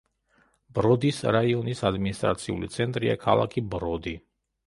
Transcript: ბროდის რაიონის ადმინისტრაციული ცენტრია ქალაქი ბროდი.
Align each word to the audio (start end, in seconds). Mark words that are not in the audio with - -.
ბროდის 0.77 1.19
რაიონის 1.35 1.83
ადმინისტრაციული 1.89 2.71
ცენტრია 2.79 3.17
ქალაქი 3.27 3.67
ბროდი. 3.75 4.15